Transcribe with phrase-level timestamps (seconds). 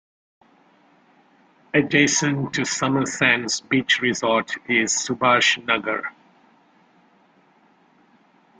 [1.75, 6.11] Adjacent to summer sands beach resort is subhash nagar.